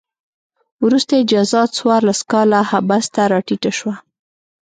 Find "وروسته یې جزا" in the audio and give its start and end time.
0.85-1.63